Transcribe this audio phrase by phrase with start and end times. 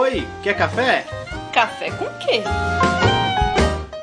[0.00, 1.04] Oi, quer café?
[1.52, 2.44] Café com quê?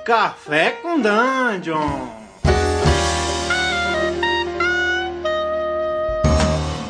[0.04, 2.10] Café com Dungeon.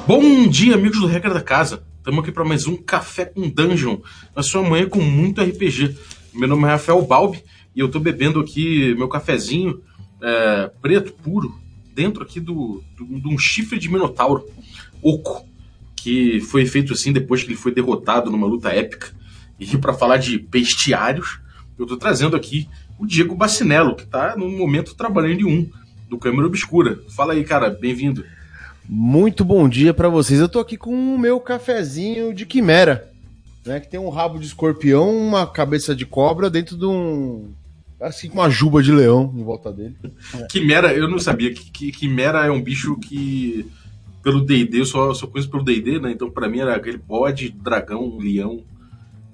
[0.07, 1.85] Bom dia, amigos do Regra da Casa.
[1.99, 3.99] Estamos aqui para mais um Café com Dungeon,
[4.35, 5.95] na sua manhã com muito RPG.
[6.33, 7.43] Meu nome é Rafael Balbi
[7.75, 9.83] e eu estou bebendo aqui meu cafezinho
[10.19, 11.53] é, preto, puro,
[11.93, 14.49] dentro aqui do, do, de um chifre de minotauro,
[14.99, 15.45] oco,
[16.05, 19.07] que foi feito assim depois que ele foi derrotado numa luta épica.
[19.59, 21.39] E para falar de bestiários,
[21.79, 22.69] eu estou trazendo aqui
[22.99, 25.69] o Diego Bacinello, que está no momento trabalhando em um,
[26.07, 26.99] do Câmara Obscura.
[27.09, 28.23] Fala aí, cara, bem-vindo.
[28.87, 30.39] Muito bom dia para vocês.
[30.39, 33.11] Eu tô aqui com o meu cafezinho de quimera,
[33.65, 33.79] né?
[33.79, 37.49] Que tem um rabo de escorpião, uma cabeça de cobra dentro de um.
[37.99, 39.95] Assim, com uma juba de leão em volta dele.
[40.51, 41.51] Quimera, eu não sabia.
[41.51, 43.65] que, que Quimera é um bicho que.
[44.25, 46.11] Pelo DD, eu só, só conheço pelo DD, né?
[46.11, 48.63] Então pra mim era aquele bode, dragão, leão.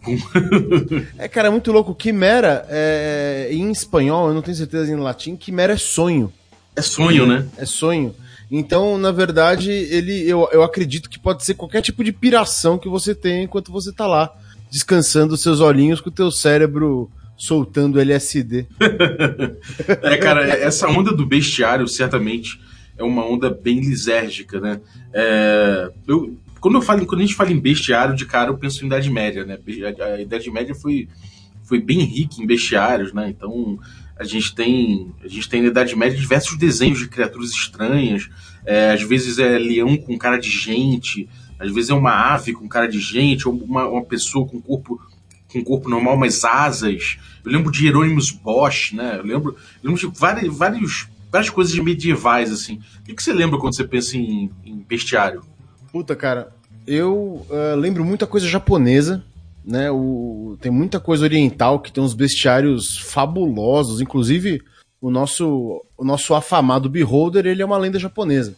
[1.17, 1.95] é, cara, é muito louco.
[1.95, 6.29] Quimera, é, em espanhol, eu não tenho certeza em latim, quimera é sonho.
[6.75, 7.47] É sonho, né?
[7.55, 8.13] É sonho.
[8.51, 12.89] Então, na verdade, ele eu, eu acredito que pode ser qualquer tipo de piração que
[12.89, 14.29] você tem enquanto você tá lá,
[14.69, 18.67] descansando os seus olhinhos com o teu cérebro soltando LSD.
[20.03, 22.59] é, cara, essa onda do bestiário certamente
[23.01, 24.79] é uma onda bem lisérgica, né?
[25.13, 28.83] É, eu, quando, eu falo, quando a gente fala em bestiário, de cara eu penso
[28.83, 29.57] em Idade Média, né?
[29.99, 31.07] A, a Idade Média foi,
[31.63, 33.29] foi bem rica em bestiários, né?
[33.29, 33.79] Então
[34.17, 38.29] a gente tem a gente tem na Idade Média diversos desenhos de criaturas estranhas.
[38.63, 41.27] É, às vezes é leão com cara de gente,
[41.59, 45.01] às vezes é uma ave com cara de gente, ou uma, uma pessoa com corpo
[45.51, 47.17] com corpo normal, mas asas.
[47.43, 49.17] Eu lembro de Hieronymus Bosch, né?
[49.17, 52.79] Eu lembro, eu lembro de vários, vários, várias coisas medievais, assim.
[52.99, 55.41] O que, que você lembra quando você pensa em, em bestiário?
[55.91, 56.53] Puta, cara,
[56.85, 59.23] eu uh, lembro muita coisa japonesa
[59.65, 59.91] né?
[59.91, 64.61] O, tem muita coisa oriental que tem uns bestiários fabulosos, inclusive
[64.99, 68.55] o nosso, o nosso afamado Beholder, ele é uma lenda japonesa.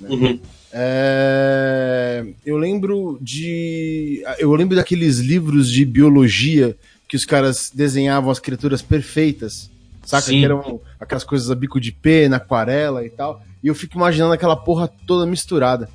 [0.00, 0.08] Né?
[0.10, 0.40] Uhum.
[0.72, 4.24] É, eu lembro de.
[4.38, 6.76] Eu lembro daqueles livros de biologia
[7.08, 9.70] que os caras desenhavam as criaturas perfeitas.
[10.04, 10.26] Saca?
[10.26, 10.38] Sim.
[10.38, 13.42] Que eram aquelas coisas a bico de pena, aquarela e tal.
[13.62, 15.88] E eu fico imaginando aquela porra toda misturada.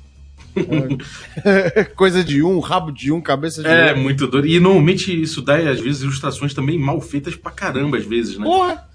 [1.94, 3.74] Coisa de um, rabo de um, cabeça de é, um.
[3.74, 4.46] É, muito doido.
[4.46, 8.44] E normalmente isso dá, às vezes, ilustrações também mal feitas pra caramba, às vezes, né?
[8.44, 8.88] Porra!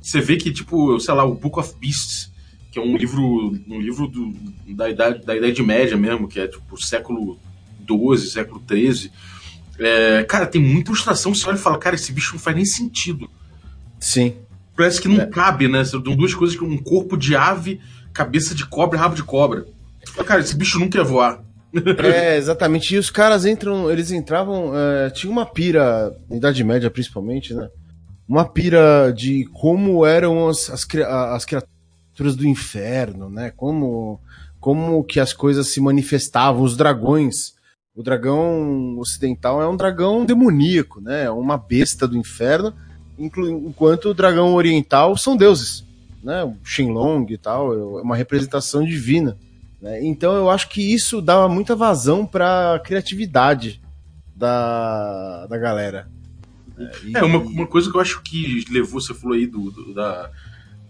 [0.00, 2.30] Você vê que, tipo, sei lá, o Book of Beasts,
[2.70, 4.34] que é um livro, um livro do,
[4.68, 7.38] da, idade, da Idade Média mesmo, que é tipo século
[7.86, 9.10] XII, século XIII.
[9.78, 12.66] É, cara, tem muita ilustração, você olha e fala, cara, esse bicho não faz nem
[12.66, 13.30] sentido.
[14.00, 14.34] Sim.
[14.76, 15.26] Parece que não é.
[15.26, 15.84] cabe, né?
[15.84, 17.80] São duas coisas que um corpo de ave,
[18.12, 19.66] cabeça de cobra e rabo de cobra.
[20.26, 21.44] Cara, esse bicho nunca ia voar.
[22.02, 22.94] É, exatamente.
[22.94, 24.72] E os caras entram, eles entravam.
[24.76, 27.68] É, tinha uma pira, na Idade Média principalmente, né?
[28.28, 30.86] Uma pira de como eram as, as,
[31.32, 33.52] as criaturas do inferno, né?
[33.56, 34.20] Como,
[34.58, 37.54] como que as coisas se manifestavam, os dragões.
[37.94, 41.24] O dragão ocidental é um dragão demoníaco, né?
[41.24, 42.72] É uma besta do inferno,
[43.20, 45.84] enquanto o dragão oriental são deuses,
[46.22, 46.42] né?
[46.44, 49.36] O Shenlong e tal, é uma representação divina.
[49.80, 50.04] Né?
[50.04, 53.80] Então eu acho que isso dava muita vazão para a criatividade
[54.34, 56.08] da, da galera.
[57.04, 57.16] E...
[57.16, 60.30] É, uma, uma coisa que eu acho que levou, você falou aí do, do, da,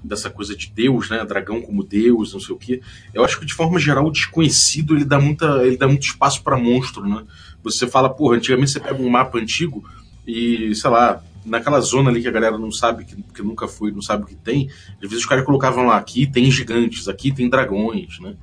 [0.02, 1.24] dessa coisa de Deus, né?
[1.24, 2.80] Dragão como Deus, não sei o quê.
[3.12, 6.42] Eu acho que de forma geral o desconhecido ele dá, muita, ele dá muito espaço
[6.42, 7.24] para monstro, né?
[7.62, 9.84] Você fala, porra, antigamente você pega um mapa antigo
[10.26, 13.92] e, sei lá, naquela zona ali que a galera não sabe, que, que nunca foi,
[13.92, 17.32] não sabe o que tem, às vezes os caras colocavam lá, aqui tem gigantes, aqui
[17.32, 18.34] tem dragões, né?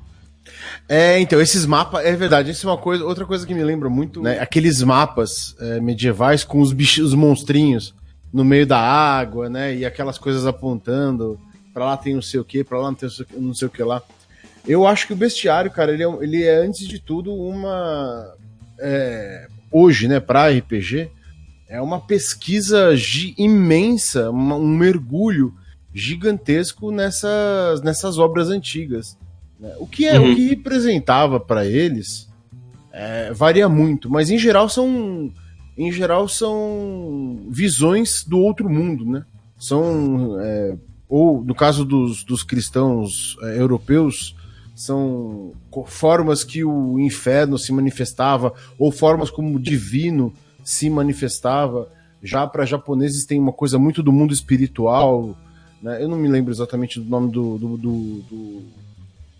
[0.88, 3.90] É, então, esses mapas, é verdade, isso é uma coisa, outra coisa que me lembra
[3.90, 7.94] muito, né, aqueles mapas é, medievais com os bichos, os monstrinhos
[8.32, 11.40] no meio da água, né, e aquelas coisas apontando,
[11.74, 13.84] pra lá tem não sei o que, pra lá não tem não sei o que
[13.84, 14.02] lá.
[14.68, 18.34] Eu acho que o bestiário, cara, ele é, ele é antes de tudo uma.
[18.80, 21.10] É, hoje, né, pra RPG,
[21.70, 22.94] é uma pesquisa
[23.38, 25.54] imensa, uma, um mergulho
[25.94, 29.18] gigantesco nessas, nessas obras antigas.
[29.60, 29.74] Né?
[29.80, 30.32] O que é uhum.
[30.32, 32.30] o que representava para eles
[32.92, 35.32] é, varia muito, mas em geral são
[35.78, 39.24] em geral são visões do outro mundo, né?
[39.60, 40.76] São é,
[41.08, 44.36] ou no caso dos, dos cristãos é, europeus
[44.76, 45.54] são
[45.88, 50.34] formas que o inferno se manifestava ou formas como o divino
[50.68, 51.88] se manifestava.
[52.22, 55.34] Já para japoneses tem uma coisa muito do mundo espiritual,
[55.82, 56.04] né?
[56.04, 58.64] Eu não me lembro exatamente do nome do, do, do, do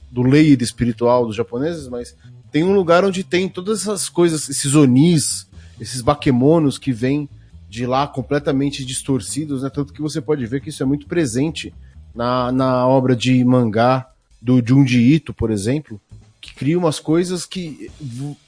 [0.10, 2.16] do espiritual dos japoneses, mas
[2.50, 5.50] tem um lugar onde tem todas essas coisas, esses onis,
[5.82, 7.28] esses baquemonos que vêm
[7.70, 9.70] de lá completamente distorcidos, né?
[9.70, 11.74] Tanto que você pode ver que isso é muito presente
[12.16, 14.10] na, na obra de mangá
[14.42, 16.00] do Junji Ito, por exemplo,
[16.40, 17.92] que cria umas coisas que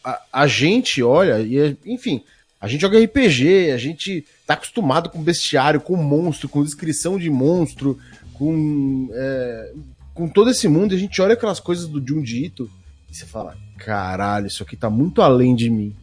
[0.02, 2.24] a, a gente olha e, é, enfim,
[2.60, 7.30] a gente joga RPG, a gente tá acostumado com bestiário, com monstro, com descrição de
[7.30, 7.98] monstro,
[8.34, 9.74] com, é,
[10.14, 12.70] com todo esse mundo, e a gente olha aquelas coisas do Junji Ito
[13.10, 15.96] e você fala, caralho, isso aqui tá muito além de mim.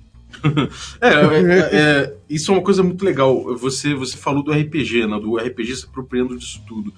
[1.00, 3.56] é, é, é, isso é uma coisa muito legal.
[3.56, 5.19] Você, você falou do RPG, né?
[5.20, 6.93] Do RPG se apropriando disso tudo.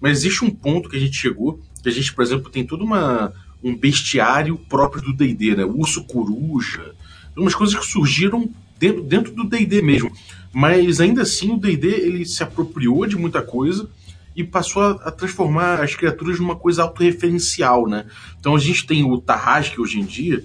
[0.00, 2.84] Mas existe um ponto que a gente chegou, que a gente, por exemplo, tem todo
[2.84, 3.32] uma,
[3.62, 5.64] um bestiário próprio do D&D, né?
[5.64, 6.94] Urso coruja,
[7.36, 10.12] umas coisas que surgiram dentro, do D&D mesmo.
[10.52, 13.88] Mas ainda assim o D&D ele se apropriou de muita coisa
[14.34, 18.06] e passou a, a, transformar as criaturas numa coisa autorreferencial, né?
[18.38, 20.44] Então a gente tem o Tarrasque hoje em dia.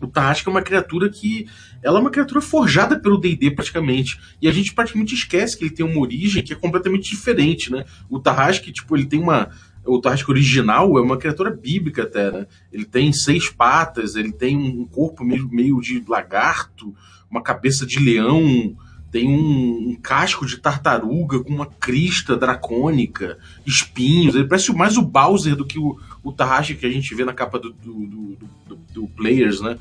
[0.00, 1.46] O Tarrasque é uma criatura que
[1.82, 4.18] ela é uma criatura forjada pelo D&D praticamente.
[4.40, 7.84] E a gente praticamente esquece que ele tem uma origem que é completamente diferente, né?
[8.08, 9.50] O Tarrasque, tipo, ele tem uma
[9.84, 12.46] o Tarrasque original é uma criatura bíblica até, né?
[12.72, 16.94] Ele tem seis patas, ele tem um corpo meio, meio de lagarto,
[17.30, 18.76] uma cabeça de leão,
[19.10, 24.34] tem um, um, casco de tartaruga com uma crista dracônica, espinhos.
[24.34, 27.58] Ele parece mais o Bowser do que o, o que a gente vê na capa
[27.58, 28.38] do, do, do,
[28.68, 29.76] do, do Players, né?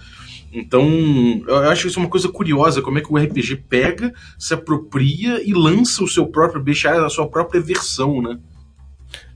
[0.52, 0.84] Então,
[1.48, 5.54] eu acho isso uma coisa curiosa, como é que o RPG pega, se apropria e
[5.54, 8.40] lança o seu próprio bestiário, a sua própria versão, né?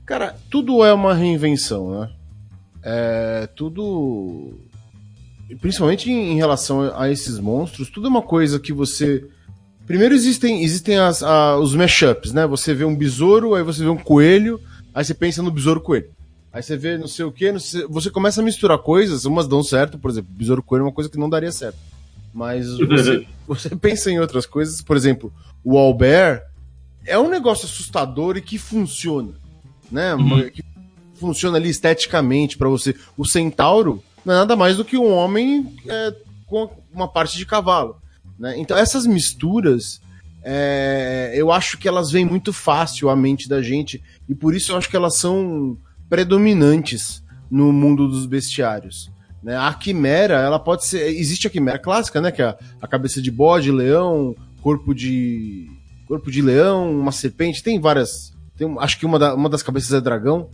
[0.04, 2.10] Cara, tudo é uma reinvenção, né?
[2.82, 4.58] É, tudo.
[5.60, 9.24] Principalmente em relação a esses monstros, tudo é uma coisa que você.
[9.86, 12.46] Primeiro existem, existem as, a, os mashups, né?
[12.46, 14.60] Você vê um besouro, aí você vê um coelho,
[14.94, 16.08] aí você pensa no besouro coelho.
[16.52, 17.52] Aí você vê não sei o que,
[17.88, 21.10] você começa a misturar coisas, umas dão certo, por exemplo, besouro coelho é uma coisa
[21.10, 21.76] que não daria certo.
[22.32, 26.42] Mas você, você pensa em outras coisas, por exemplo, o Albert
[27.04, 29.34] é um negócio assustador e que funciona
[29.90, 30.14] né?
[30.14, 30.50] Uhum.
[30.50, 30.64] Que
[31.14, 32.94] funciona ali esteticamente para você.
[33.16, 36.14] O centauro não é nada mais do que um homem é,
[36.46, 37.96] com uma parte de cavalo.
[38.38, 38.54] Né?
[38.58, 40.00] Então essas misturas,
[40.42, 44.72] é, eu acho que elas vêm muito fácil à mente da gente e por isso
[44.72, 45.76] eu acho que elas são
[46.08, 49.10] predominantes no mundo dos bestiários.
[49.42, 49.56] Né?
[49.56, 51.06] A quimera, ela pode ser.
[51.08, 52.32] Existe a quimera clássica, né?
[52.32, 55.68] Que é a, cabeça de bode, leão, corpo de.
[56.08, 59.92] corpo de leão, uma serpente, tem várias tem, acho que uma, da, uma das cabeças
[59.92, 60.48] é dragão.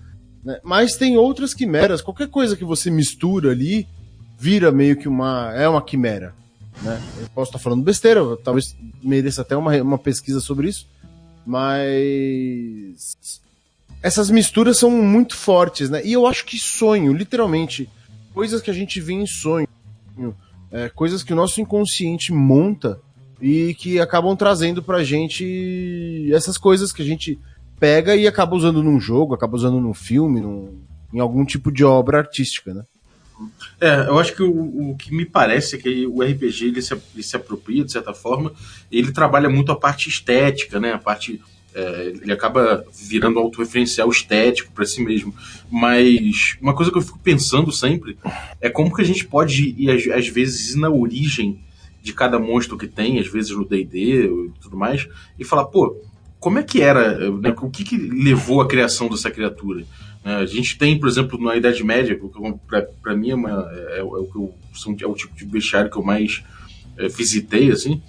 [0.45, 0.59] Né?
[0.63, 2.01] Mas tem outras quimeras.
[2.01, 3.87] Qualquer coisa que você mistura ali
[4.39, 5.53] vira meio que uma.
[5.55, 6.35] É uma quimera.
[6.83, 7.01] Né?
[7.21, 10.87] Eu posso estar falando besteira, talvez mereça até uma, uma pesquisa sobre isso.
[11.47, 13.41] Mas.
[14.03, 16.01] Essas misturas são muito fortes, né?
[16.03, 17.87] E eu acho que sonho, literalmente,
[18.33, 19.69] coisas que a gente vê em sonho,
[20.73, 22.99] é, coisas que o nosso inconsciente monta
[23.43, 27.39] e que acabam trazendo pra gente essas coisas que a gente
[27.81, 30.79] pega e acaba usando num jogo, acaba usando num filme, num,
[31.13, 32.85] em algum tipo de obra artística, né?
[33.81, 36.93] É, eu acho que o, o que me parece é que o RPG ele se,
[36.93, 38.53] ele se apropria, de certa forma,
[38.93, 40.93] ele trabalha muito a parte estética, né?
[40.93, 41.41] A parte.
[41.73, 45.35] É, ele acaba virando autorreferencial estético para si mesmo.
[45.71, 48.19] Mas uma coisa que eu fico pensando sempre
[48.61, 51.61] é como que a gente pode ir, às, às vezes, ir na origem
[52.03, 55.07] de cada monstro que tem, às vezes no DD e tudo mais,
[55.39, 55.97] e falar, pô,
[56.41, 59.85] como é que era, né, o que, que levou à criação dessa criatura?
[60.25, 62.19] Né, a gente tem, por exemplo, na Idade Média,
[63.03, 64.53] para mim é, uma, é, é, o
[65.01, 66.43] é o tipo de bestiário que eu mais
[66.97, 68.03] é, visitei, assim.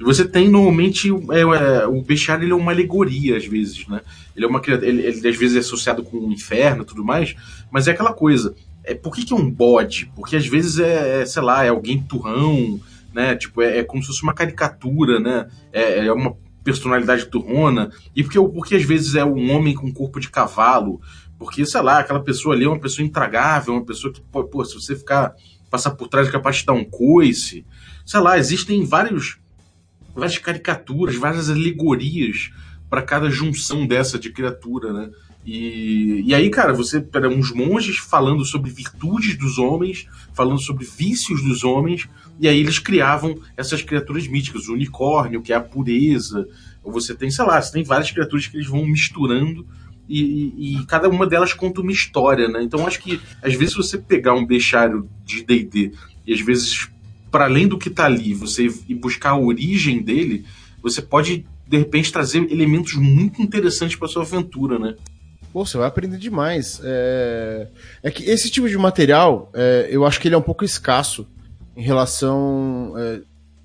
[0.00, 4.00] Você tem normalmente é, é, o bestiário ele é uma alegoria às vezes, né?
[4.36, 7.34] Ele é uma ele, ele às vezes é associado com o inferno, tudo mais,
[7.70, 8.54] mas é aquela coisa.
[8.84, 10.10] É por que, que é um bode?
[10.14, 12.78] Porque às vezes é, é sei lá, é alguém turrão,
[13.12, 13.34] né?
[13.34, 15.48] Tipo é, é como se fosse uma caricatura, né?
[15.72, 20.20] É, é uma personalidade turrona, e porque, porque às vezes é um homem com corpo
[20.20, 21.00] de cavalo,
[21.38, 24.64] porque, sei lá, aquela pessoa ali é uma pessoa intragável, uma pessoa que, pô, pô
[24.64, 25.34] se você ficar,
[25.70, 27.64] passar por trás é capaz de dar um coice,
[28.04, 29.38] sei lá, existem vários,
[30.14, 32.50] várias caricaturas, várias alegorias
[32.90, 35.10] para cada junção dessa de criatura, né?
[35.50, 40.84] E, e aí, cara, você pega uns monges falando sobre virtudes dos homens, falando sobre
[40.84, 42.06] vícios dos homens,
[42.38, 46.46] e aí eles criavam essas criaturas míticas, o unicórnio, que é a pureza,
[46.84, 49.66] ou você tem, sei lá, você tem várias criaturas que eles vão misturando
[50.06, 52.62] e, e, e, cada uma delas conta uma história, né?
[52.62, 55.92] Então acho que às vezes você pegar um bestiário de D&D
[56.26, 56.90] e às vezes
[57.30, 60.44] para além do que tá ali, você ir buscar a origem dele,
[60.82, 64.94] você pode de repente trazer elementos muito interessantes para sua aventura, né?
[65.52, 66.80] Pô, você vai aprender demais.
[66.84, 67.68] É,
[68.02, 71.26] é que esse tipo de material, é, eu acho que ele é um pouco escasso
[71.76, 72.92] em relação.
[72.96, 73.20] É...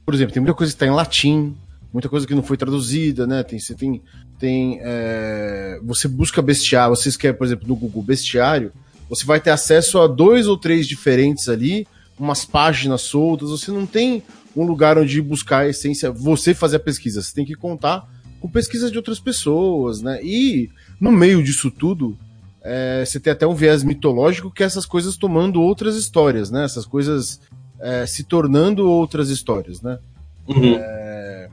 [0.05, 1.55] por exemplo, tem muita coisa que está em latim,
[1.91, 3.43] muita coisa que não foi traduzida, né?
[3.43, 4.01] Tem, você tem.
[4.39, 8.71] tem é, você busca bestiário, você quer, por exemplo, no Google bestiário,
[9.09, 11.87] você vai ter acesso a dois ou três diferentes ali,
[12.17, 14.23] umas páginas soltas, você não tem
[14.55, 18.07] um lugar onde buscar a essência, você fazer a pesquisa, você tem que contar
[18.43, 20.19] com pesquisas de outras pessoas, né?
[20.21, 20.69] E
[20.99, 22.17] no meio disso tudo,
[22.61, 26.65] é, você tem até um viés mitológico que é essas coisas tomando outras histórias, né?
[26.65, 27.39] Essas coisas
[27.79, 29.97] é, se tornando outras histórias, né?
[30.45, 30.75] Uhum.
[30.75, 31.49] É...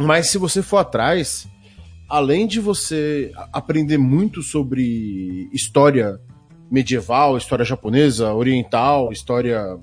[0.00, 1.48] Mas se você for atrás,
[2.08, 6.20] além de você aprender muito sobre história
[6.70, 9.76] medieval, história japonesa, oriental, história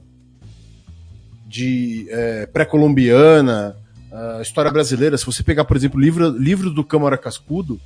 [1.45, 3.75] de é, pré-colombiana,
[4.11, 7.79] uh, história brasileira, se você pegar, por exemplo, livro, livro do Câmara Cascudo,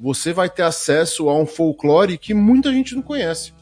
[0.00, 3.52] você vai ter acesso a um folclore que muita gente não conhece.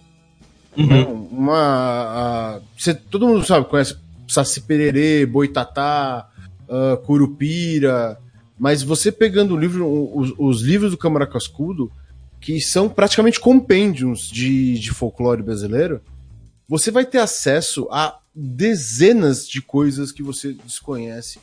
[0.76, 1.28] Uhum.
[1.30, 6.28] Uma, você, todo mundo sabe, conhece Saci Pererê, Boitatá,
[6.68, 8.18] uh, Curupira,
[8.58, 11.90] mas você pegando o livro, os, os, livros do Câmara Cascudo,
[12.40, 16.00] que são praticamente compêndios de, de folclore brasileiro,
[16.68, 21.38] você vai ter acesso a dezenas de coisas que você desconhece.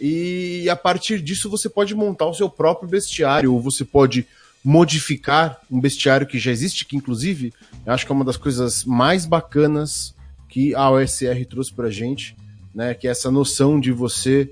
[0.00, 4.26] E a partir disso você pode montar o seu próprio bestiário, ou você pode
[4.64, 7.52] modificar um bestiário que já existe, que inclusive
[7.84, 10.14] eu acho que é uma das coisas mais bacanas
[10.48, 12.36] que a OSR trouxe pra gente,
[12.74, 12.94] né?
[12.94, 14.50] Que é essa noção de você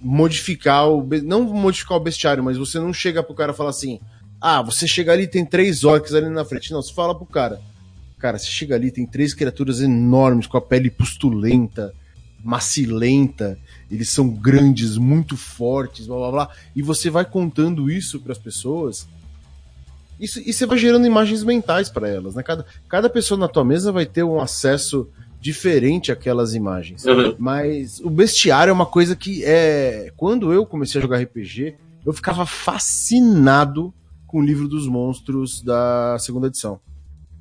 [0.00, 1.06] modificar o.
[1.22, 4.00] Não modificar o bestiário, mas você não chega pro cara e fala assim:
[4.40, 6.72] ah, você chega ali tem três orcs ali na frente.
[6.72, 7.60] Não, você fala pro cara.
[8.22, 11.92] Cara, você chega ali, tem três criaturas enormes, com a pele pustulenta,
[12.42, 13.58] macilenta,
[13.90, 16.50] eles são grandes, muito fortes, blá blá blá.
[16.74, 19.08] E você vai contando isso para as pessoas
[20.22, 22.44] isso, e você vai gerando imagens mentais para elas, né?
[22.44, 25.08] Cada, cada pessoa na tua mesa vai ter um acesso
[25.40, 27.04] diferente àquelas imagens.
[27.04, 27.34] Uhum.
[27.40, 30.12] Mas o bestiário é uma coisa que é.
[30.16, 31.74] Quando eu comecei a jogar RPG,
[32.06, 33.92] eu ficava fascinado
[34.24, 36.78] com o livro dos monstros da segunda edição.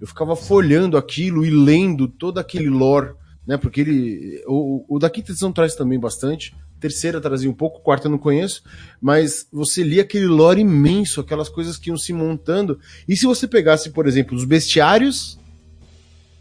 [0.01, 3.13] Eu ficava folhando aquilo e lendo todo aquele lore,
[3.48, 3.55] né?
[3.55, 4.43] Porque ele.
[4.48, 8.17] O, o da quinta edição traz também bastante terceira trazia um pouco, quarta eu não
[8.17, 8.63] conheço,
[9.00, 12.79] mas você lia aquele lore imenso, aquelas coisas que iam se montando.
[13.08, 15.39] E se você pegasse, por exemplo, os bestiários,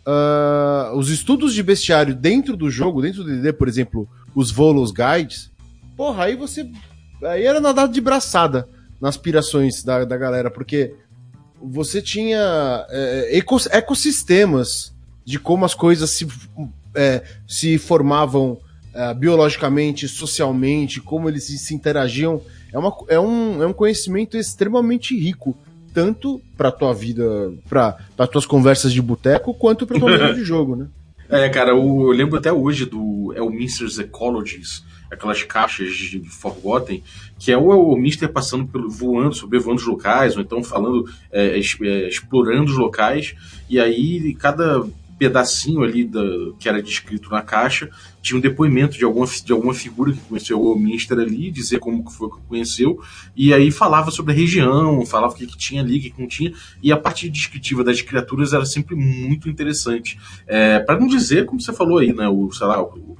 [0.06, 4.90] uh, os estudos de bestiário dentro do jogo, dentro do DD, por exemplo, os Volos
[4.90, 5.50] Guides,
[5.96, 6.68] porra, aí você.
[7.22, 8.66] Aí era nadado de braçada
[8.98, 10.94] nas aspirações da, da galera, porque
[11.62, 14.92] você tinha é, ecossistemas
[15.24, 16.26] de como as coisas se,
[16.94, 18.58] é, se formavam
[18.94, 22.40] uh, biologicamente, socialmente, como eles se interagiam,
[22.72, 25.56] é, uma, é, um, é um conhecimento extremamente rico,
[25.92, 30.76] tanto para tua vida, para tuas conversas de boteco, quanto para tua vida de jogo,
[30.76, 30.88] né?
[31.28, 37.02] É, cara, eu, eu lembro até hoje do Elminster's Ecologies, aquelas caixas de Forgotten,
[37.38, 41.58] que é o, o Mister passando pelo voando, sobrevoando os locais, ou então falando, é,
[41.58, 43.34] é, explorando os locais,
[43.68, 44.84] e aí cada
[45.20, 46.22] pedacinho ali da,
[46.58, 47.90] que era descrito na caixa,
[48.22, 52.02] tinha um depoimento de alguma, de alguma figura que conheceu o Minister ali, dizer como
[52.02, 52.98] que foi que conheceu,
[53.36, 56.20] e aí falava sobre a região, falava o que, que tinha ali, o que, que
[56.20, 60.18] não tinha, e a parte descritiva das criaturas era sempre muito interessante.
[60.46, 63.18] É, para não dizer, como você falou aí, né, o, sei lá, o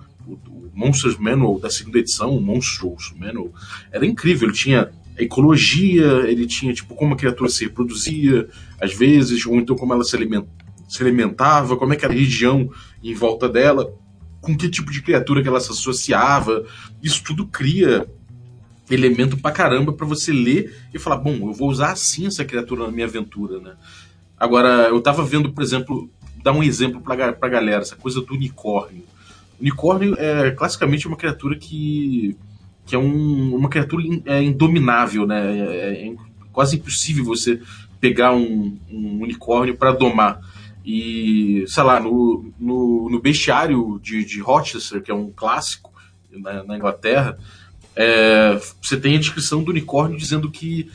[0.81, 3.53] Monsters Manual da segunda edição, o Monsters Manual,
[3.93, 8.49] era incrível, ele tinha ecologia, ele tinha tipo como a criatura se reproduzia,
[8.81, 10.61] às vezes, ou então como ela se alimentava
[10.91, 12.69] se alimentava, como é que era a região
[13.01, 13.95] em volta dela,
[14.41, 16.67] com que tipo de criatura que ela se associava.
[17.01, 18.09] Isso tudo cria
[18.91, 22.87] elemento pra caramba para você ler e falar, bom, eu vou usar assim essa criatura
[22.87, 23.75] na minha aventura, né?
[24.37, 26.11] Agora, eu tava vendo, por exemplo,
[26.43, 29.05] dar um exemplo pra, pra galera, essa coisa do unicórnio.
[29.61, 32.37] Unicórnio é classicamente uma criatura que,
[32.87, 35.59] que é um, uma criatura in, é indominável, né?
[35.59, 36.15] É, é,
[36.53, 37.61] quase impossível você
[38.01, 40.41] pegar um, um unicórnio para domar.
[40.85, 45.93] E, sei lá, no, no, no bestiário de, de Rochester, que é um clássico
[46.33, 47.39] na, na Inglaterra,
[47.95, 50.91] é, você tem a descrição do unicórnio dizendo que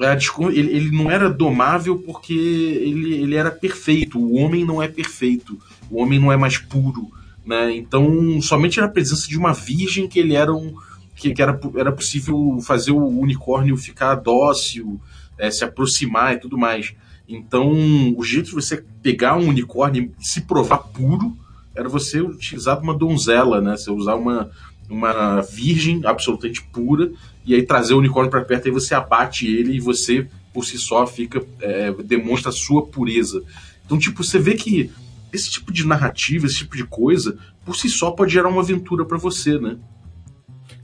[0.00, 0.18] é,
[0.50, 4.18] ele, ele não era domável porque ele, ele era perfeito.
[4.18, 5.58] O homem não é perfeito.
[5.90, 7.10] O homem não é mais puro.
[7.44, 7.76] Né?
[7.76, 10.74] Então, somente na presença de uma virgem que ele era um.
[11.16, 15.00] que, que era, era possível fazer o unicórnio ficar dócil,
[15.38, 16.94] é, se aproximar e tudo mais.
[17.28, 17.72] Então,
[18.16, 21.36] o jeito de você pegar um unicórnio e se provar puro
[21.74, 23.76] era você utilizar uma donzela, né?
[23.76, 24.50] Você usar uma,
[24.88, 27.10] uma virgem absolutamente pura
[27.44, 30.78] e aí trazer o unicórnio para perto, aí você abate ele e você, por si
[30.78, 33.42] só, fica é, demonstra a sua pureza.
[33.84, 34.90] Então, tipo, você vê que
[35.32, 39.04] esse tipo de narrativa, esse tipo de coisa, por si só pode gerar uma aventura
[39.04, 39.78] para você, né?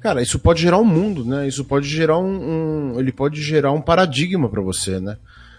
[0.00, 1.46] Cara, isso pode gerar um mundo, né?
[1.46, 5.18] Isso pode gerar um, um ele pode gerar um paradigma para você, né?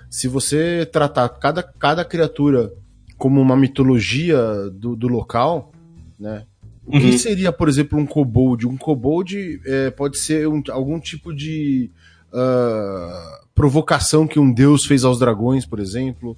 [0.09, 2.73] Se você tratar cada, cada criatura
[3.17, 4.37] como uma mitologia
[4.71, 5.71] do, do local,
[6.17, 6.45] né?
[6.85, 7.01] O uhum.
[7.01, 8.65] que seria, por exemplo, um kobold?
[8.65, 11.91] Um kobold é, pode ser um, algum tipo de
[12.33, 16.35] uh, provocação que um deus fez aos dragões, por exemplo.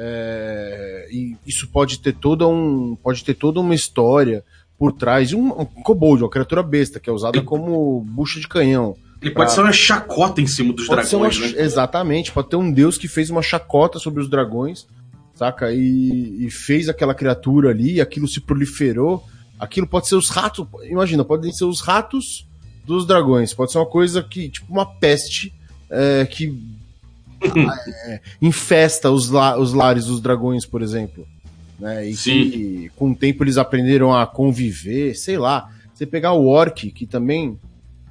[0.00, 4.44] É, e isso pode ter toda um pode ter toda uma história
[4.78, 8.46] por trás de um, um kobold, uma criatura besta que é usada como bucha de
[8.46, 8.96] canhão.
[9.20, 9.42] Ele pra...
[9.42, 11.46] pode ser uma chacota em cima dos pode dragões, uma...
[11.48, 11.54] né?
[11.62, 14.86] Exatamente, pode ter um deus que fez uma chacota sobre os dragões,
[15.34, 15.72] saca?
[15.72, 19.24] E, e fez aquela criatura ali, e aquilo se proliferou.
[19.58, 22.46] Aquilo pode ser os ratos, imagina, podem ser os ratos
[22.86, 23.52] dos dragões.
[23.52, 25.52] Pode ser uma coisa que, tipo, uma peste
[25.90, 26.56] é, que
[28.06, 31.26] é, infesta os, la os lares dos dragões, por exemplo.
[31.78, 32.08] Né?
[32.08, 32.50] E Sim.
[32.50, 35.70] que com o tempo eles aprenderam a conviver, sei lá.
[35.92, 37.58] Você pegar o orc, que também.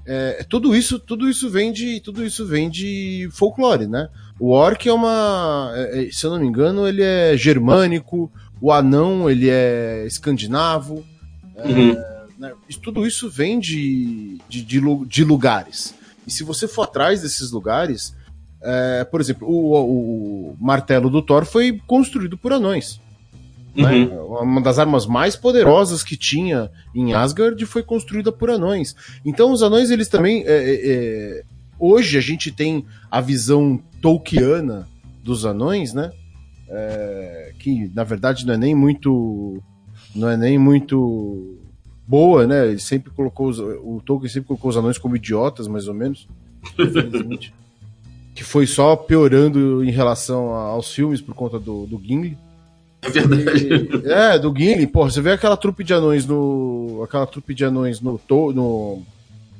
[0.05, 4.07] É, tudo isso tudo isso vem de tudo isso vem de folclore né
[4.39, 8.31] o orc é uma é, é se eu não me engano ele é germânico
[8.61, 11.03] o anão ele é escandinavo
[11.57, 11.95] é, uhum.
[12.39, 15.93] né, tudo isso vem de, de, de, de lugares
[16.27, 18.13] e se você for atrás desses lugares,
[18.61, 22.99] é, por exemplo, o, o, martelo do Thor foi construído por anões.
[23.75, 23.91] Né?
[23.91, 24.09] Uhum.
[24.09, 24.17] Né?
[24.41, 28.95] Uma das armas mais poderosas que tinha em Asgard foi construída por anões.
[29.23, 30.43] Então os anões, eles também.
[30.45, 31.43] É, é, é
[31.79, 34.87] hoje a gente tem a visão tolkiana
[35.23, 36.11] dos anões, né?
[36.69, 39.61] É, que na verdade não é nem muito.
[40.15, 41.59] Não é nem muito
[42.07, 42.69] boa, né?
[42.69, 46.27] Ele sempre colocou os, o Tolkien sempre colocou os anões como idiotas, mais ou menos.
[46.73, 47.53] Infelizmente.
[48.37, 52.37] que foi só piorando em relação aos filmes por conta do, do Gimli.
[53.01, 53.67] É verdade.
[53.67, 57.01] E, é, do Gimli, porra, você vê aquela trupe de anões no.
[57.03, 58.21] Aquela trupe de anões no.
[58.29, 59.01] no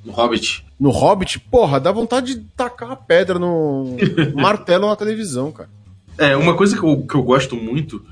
[0.06, 0.64] no Hobbit.
[0.80, 3.98] No Hobbit, porra, dá vontade de tacar a pedra no
[4.38, 5.70] martelo na televisão, cara.
[6.16, 8.06] É, uma coisa que eu, que eu gosto muito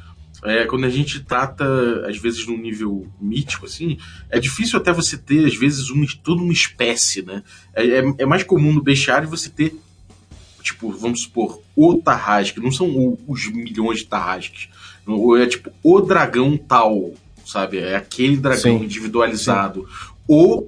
[0.44, 1.66] é, quando a gente trata,
[2.08, 3.98] às vezes, num nível mítico, assim,
[4.30, 7.44] é difícil até você ter, às vezes, uma, toda uma espécie, né?
[7.74, 9.76] É, é, é mais comum no bestiário você ter,
[10.66, 14.68] tipo, vamos supor, o Tarrasque, não são o, os milhões de Tarrasques.
[15.40, 17.14] É tipo, o dragão tal,
[17.46, 17.78] sabe?
[17.78, 19.82] É aquele dragão sim, individualizado.
[19.82, 20.16] Sim.
[20.28, 20.68] O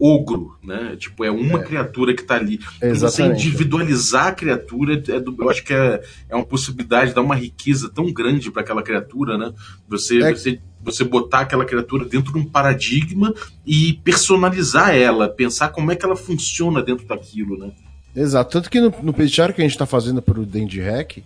[0.00, 0.96] ogro, né?
[0.96, 1.62] Tipo, é uma é.
[1.62, 2.58] criatura que tá ali.
[2.80, 2.98] Exatamente.
[2.98, 7.20] Você individualizar a criatura, é do, eu acho que é, é uma possibilidade de dar
[7.20, 9.52] uma riqueza tão grande para aquela criatura, né?
[9.88, 10.32] Você, é.
[10.32, 13.34] você, você botar aquela criatura dentro de um paradigma
[13.66, 17.72] e personalizar ela, pensar como é que ela funciona dentro daquilo, né?
[18.14, 18.50] Exato.
[18.50, 21.18] Tanto que no, no Pedichar que a gente tá fazendo pro Dandy Hack,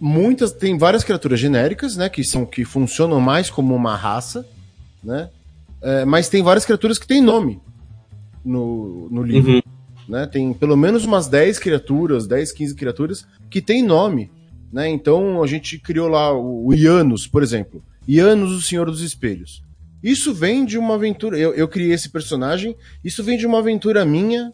[0.00, 2.08] muitas, tem várias criaturas genéricas, né?
[2.08, 4.46] Que são que funcionam mais como uma raça,
[5.02, 5.28] né?
[5.80, 7.60] É, mas tem várias criaturas que têm nome
[8.44, 9.52] no, no livro.
[9.52, 9.62] Uhum.
[10.08, 10.26] Né?
[10.26, 14.30] Tem pelo menos umas 10 criaturas, 10, 15 criaturas que tem nome.
[14.72, 14.88] Né?
[14.88, 17.82] Então a gente criou lá o Ianus, por exemplo.
[18.08, 19.62] Ianus, o Senhor dos Espelhos.
[20.02, 21.36] Isso vem de uma aventura.
[21.38, 22.76] Eu, eu criei esse personagem.
[23.04, 24.52] Isso vem de uma aventura minha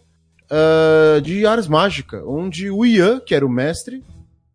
[0.50, 4.02] uh, de Ars Mágica, onde o Ian, que era o mestre,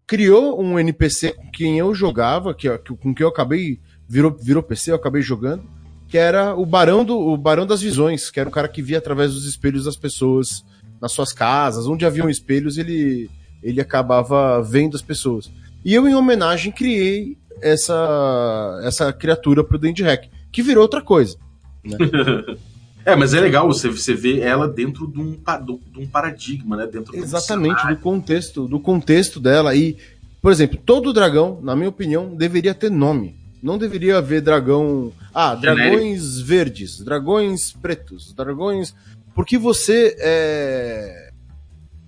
[0.06, 2.68] criou um NPC com quem eu jogava, que,
[3.02, 3.80] com quem eu acabei.
[4.08, 5.64] Virou, virou PC, eu acabei jogando
[6.10, 8.98] que era o Barão, do, o Barão das Visões, que era o cara que via
[8.98, 10.66] através dos espelhos das pessoas
[11.00, 13.30] nas suas casas, onde haviam espelhos, ele,
[13.62, 15.52] ele acabava vendo as pessoas.
[15.86, 21.38] E eu, em homenagem, criei essa, essa criatura pro Dandy Hack, que virou outra coisa.
[21.86, 21.96] Né?
[23.06, 26.88] é, mas é legal você, você ver ela dentro de um, de um paradigma, né?
[26.88, 29.76] Dentro Exatamente, do contexto, do contexto dela.
[29.76, 29.98] E,
[30.42, 33.36] por exemplo, todo dragão, na minha opinião, deveria ter nome.
[33.62, 35.12] Não deveria haver dragão.
[35.34, 36.46] Ah, dragões Genérico.
[36.46, 38.94] verdes, dragões pretos, dragões.
[39.34, 41.30] Porque você é.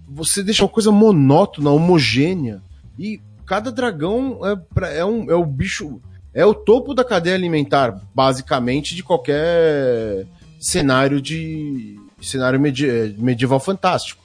[0.07, 2.61] Você deixa uma coisa monótona, homogênea.
[2.99, 6.01] E cada dragão é, é, um, é o bicho.
[6.33, 10.25] É o topo da cadeia alimentar, basicamente, de qualquer
[10.61, 11.99] cenário de.
[12.21, 14.23] cenário medieval fantástico.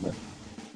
[0.00, 0.12] Né?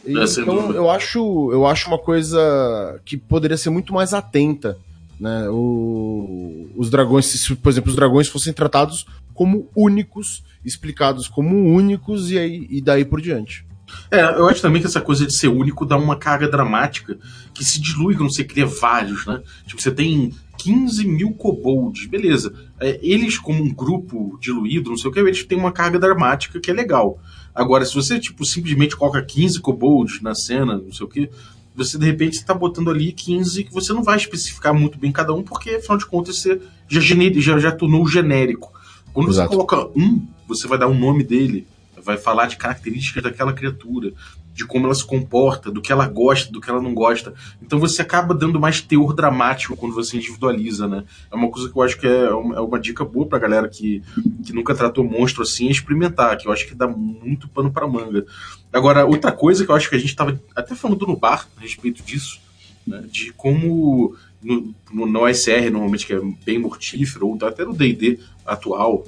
[0.05, 4.77] então eu acho, eu acho uma coisa que poderia ser muito mais atenta
[5.23, 5.49] né?
[5.51, 12.33] O, os dragões, se, por exemplo, os dragões fossem tratados como únicos, explicados como únicos
[12.33, 13.65] e, aí, e daí por diante.
[14.11, 17.17] É, eu acho também que essa coisa de ser único dá uma carga dramática
[17.55, 19.41] que se dilui quando você cria vários, né?
[19.65, 22.55] Tipo, você tem 15 mil kobolds, beleza.
[22.79, 26.61] É, eles, como um grupo diluído, não sei o que, eles têm uma carga dramática
[26.61, 27.19] que é legal.
[27.53, 31.29] Agora, se você, tipo, simplesmente coloca 15 kobolds na cena, não sei o que,
[31.75, 35.35] você de repente está botando ali 15 que você não vai especificar muito bem cada
[35.35, 38.73] um, porque afinal de contas você já, já, já tornou genérico.
[39.13, 39.49] Quando Exato.
[39.49, 41.67] você coloca um, você vai dar o um nome dele,
[42.05, 44.13] vai falar de características daquela criatura,
[44.55, 47.33] de como ela se comporta, do que ela gosta, do que ela não gosta.
[47.63, 51.05] Então você acaba dando mais teor dramático quando você individualiza, né?
[51.31, 54.03] É uma coisa que eu acho que é uma, é dica boa pra galera que,
[54.45, 57.87] que nunca tratou monstro assim, é experimentar, que eu acho que dá muito pano pra
[57.87, 58.27] manga.
[58.73, 61.61] Agora, outra coisa que eu acho que a gente tava até falando no bar a
[61.61, 62.41] respeito disso,
[62.87, 63.05] né?
[63.11, 68.19] De como no, no, no OSR, normalmente, que é bem mortífero, ou até no D&D
[68.45, 69.07] atual,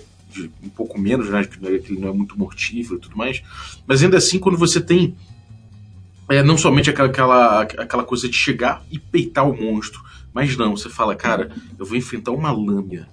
[0.62, 1.44] um pouco menos, né?
[1.44, 3.42] Que ele não é muito mortífero e tudo mais.
[3.86, 5.14] Mas ainda assim, quando você tem
[6.28, 10.76] é, não somente aquela, aquela, aquela coisa de chegar e peitar o monstro, mas não,
[10.76, 13.08] você fala, cara, eu vou enfrentar uma lâmina.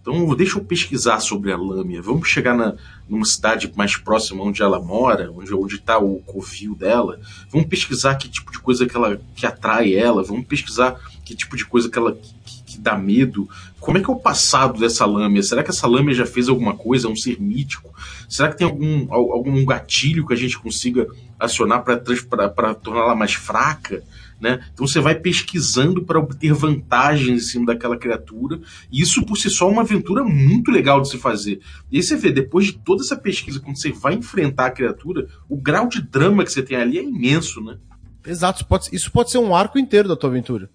[0.00, 2.00] Então deixa eu pesquisar sobre a lâmina.
[2.00, 2.76] Vamos chegar na,
[3.08, 7.18] numa cidade mais próxima onde ela mora, onde está o covil dela.
[7.50, 10.22] Vamos pesquisar que tipo de coisa que ela que atrai ela.
[10.22, 12.55] Vamos pesquisar que tipo de coisa que ela que,
[12.86, 13.48] dá medo.
[13.78, 15.42] Como é que é o passado dessa lâmina?
[15.42, 17.06] Será que essa lâmina já fez alguma coisa?
[17.06, 17.92] É um ser mítico?
[18.28, 21.06] Será que tem algum, algum gatilho que a gente consiga
[21.38, 24.02] acionar para torná-la mais fraca?
[24.40, 24.62] Né?
[24.72, 28.60] Então você vai pesquisando para obter vantagens em cima daquela criatura,
[28.92, 31.60] e isso por si só é uma aventura muito legal de se fazer.
[31.90, 35.26] E aí você vê, depois de toda essa pesquisa, quando você vai enfrentar a criatura,
[35.48, 37.78] o grau de drama que você tem ali é imenso, né?
[38.26, 40.68] Exato, isso pode, ser um arco inteiro da tua aventura.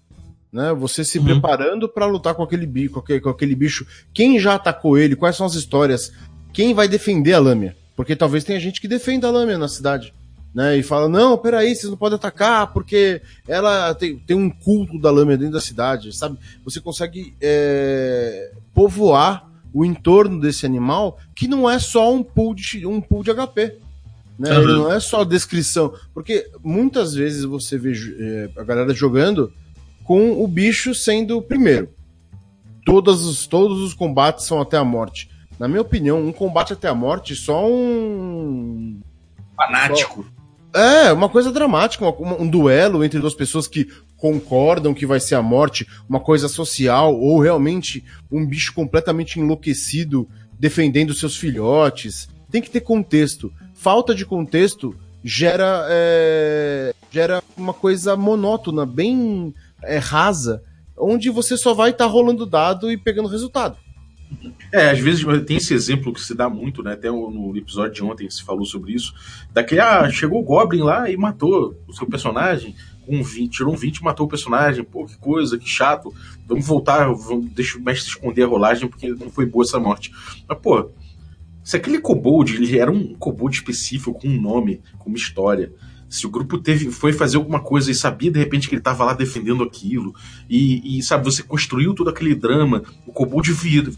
[0.52, 0.72] Né?
[0.74, 1.24] Você se uhum.
[1.24, 3.86] preparando para lutar com aquele, bicho, com aquele, com aquele bicho.
[4.12, 5.16] Quem já atacou ele?
[5.16, 6.12] Quais são as histórias?
[6.52, 7.74] Quem vai defender a lâmina?
[7.96, 10.12] Porque talvez tenha gente que defenda a lâmina na cidade
[10.54, 10.76] né?
[10.76, 15.10] E fala: não, peraí, vocês não podem atacar porque ela tem, tem um culto da
[15.10, 16.38] lâmina dentro da cidade, sabe?
[16.64, 22.86] Você consegue é, povoar o entorno desse animal que não é só um pool de,
[22.86, 23.78] um pool de HP.
[24.38, 24.58] Né?
[24.58, 24.66] Uhum.
[24.66, 25.94] Não é só descrição.
[26.12, 29.52] Porque muitas vezes você vê é, a galera jogando
[30.04, 31.90] com o bicho sendo o primeiro.
[32.84, 35.30] Todos os, todos os combates são até a morte.
[35.58, 39.00] Na minha opinião, um combate até a morte só um.
[39.56, 40.24] Fanático.
[40.24, 40.42] Só
[40.74, 45.34] é, uma coisa dramática, um, um duelo entre duas pessoas que concordam que vai ser
[45.34, 52.28] a morte, uma coisa social, ou realmente um bicho completamente enlouquecido defendendo seus filhotes.
[52.50, 53.52] Tem que ter contexto.
[53.74, 59.52] Falta de contexto gera, é, gera uma coisa monótona, bem
[59.84, 60.62] é, rasa,
[60.96, 63.76] onde você só vai estar tá rolando dado e pegando resultado.
[64.72, 66.94] É, às vezes tem esse exemplo que se dá muito, né?
[66.94, 69.12] Até no episódio de ontem se falou sobre isso.
[69.52, 72.74] Daquele, ah, chegou o Goblin lá e matou o seu personagem.
[73.04, 74.84] Com um 20, tirou um 20 e matou o personagem.
[74.84, 76.14] Pô, que coisa, que chato.
[76.46, 80.10] Vamos voltar, vamos, deixa o mestre esconder a rolagem porque não foi boa essa morte.
[80.48, 80.90] Mas, pô,
[81.62, 85.72] se aquele kobold ele era um kobold específico, com um nome, com uma história
[86.12, 89.02] se o grupo teve foi fazer alguma coisa e sabia de repente que ele estava
[89.02, 90.14] lá defendendo aquilo,
[90.48, 93.96] e, e, sabe, você construiu todo aquele drama, o Kobold vir,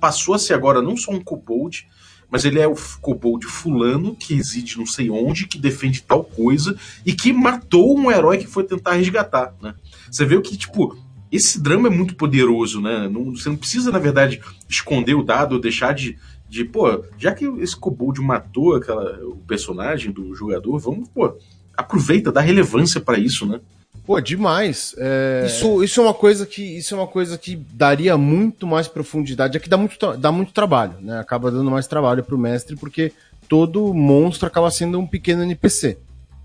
[0.00, 1.86] passou a ser agora não só um Kobold,
[2.28, 6.76] mas ele é o Kobold fulano que reside não sei onde, que defende tal coisa
[7.06, 9.74] e que matou um herói que foi tentar resgatar, né?
[10.10, 10.98] Você vê que, tipo,
[11.30, 13.08] esse drama é muito poderoso, né?
[13.08, 16.18] Não, você não precisa, na verdade, esconder o dado ou deixar de,
[16.52, 21.34] de, pô, já que esse Kobold matou aquela, o personagem do jogador, vamos, pô,
[21.74, 23.58] aproveita, dá relevância para isso, né?
[24.04, 24.94] Pô, demais.
[24.98, 25.44] É...
[25.46, 29.56] Isso, isso é uma coisa que isso é uma coisa que daria muito mais profundidade.
[29.56, 31.18] É que dá muito, dá muito trabalho, né?
[31.18, 33.12] Acaba dando mais trabalho pro mestre, porque
[33.48, 35.96] todo monstro acaba sendo um pequeno NPC.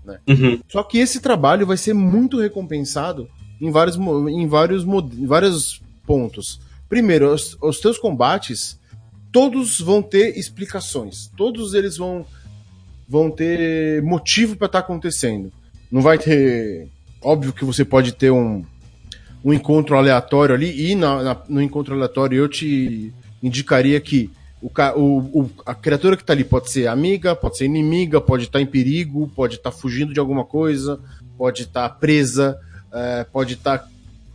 [0.06, 0.18] Né?
[0.26, 0.60] Uhum.
[0.68, 3.28] Só que esse trabalho vai ser muito recompensado
[3.60, 6.58] em vários, em vários, em vários pontos.
[6.88, 8.78] Primeiro, os, os teus combates
[9.32, 11.30] todos vão ter explicações.
[11.36, 12.26] Todos eles vão,
[13.08, 15.52] vão ter motivo para estar tá acontecendo.
[15.90, 16.88] Não vai ter.
[17.22, 18.64] Óbvio que você pode ter um,
[19.44, 23.12] um encontro aleatório ali, e na, na, no encontro aleatório eu te
[23.42, 27.64] indicaria que o, o, o, a criatura que está ali pode ser amiga, pode ser
[27.64, 31.00] inimiga, pode estar tá em perigo, pode estar tá fugindo de alguma coisa,
[31.36, 32.58] pode estar tá presa,
[32.92, 33.88] é, pode estar tá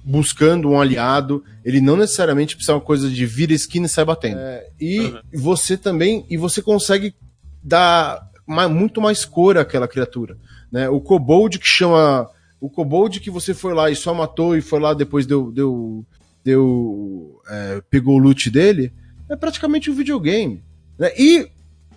[0.03, 1.43] buscando um aliado.
[1.63, 4.39] Ele não necessariamente precisa uma coisa de vira esquina e sai batendo.
[4.39, 5.21] É, e uhum.
[5.33, 6.25] você também.
[6.29, 7.15] E você consegue
[7.63, 10.37] dar mais, muito mais cor àquela criatura.
[10.71, 10.89] Né?
[10.89, 12.29] O Kobold que chama.
[12.59, 15.51] O Kobold que você foi lá e só matou e foi lá depois deu.
[15.51, 16.05] deu,
[16.43, 18.91] deu é, pegou o loot dele.
[19.29, 20.63] É praticamente um videogame.
[20.97, 21.11] Né?
[21.17, 21.47] E,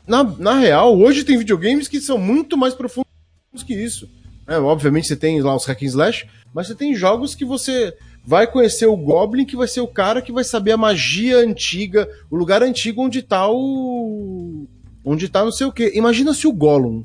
[0.07, 3.07] na, na real, hoje tem videogames que são muito mais profundos
[3.66, 4.09] que isso.
[4.47, 7.95] É, obviamente você tem lá os hack and slash, mas você tem jogos que você
[8.25, 12.09] vai conhecer o Goblin, que vai ser o cara que vai saber a magia antiga,
[12.29, 14.67] o lugar antigo onde tá o.
[15.05, 15.93] onde tá não sei o quê.
[15.95, 17.05] Imagina se o Gollum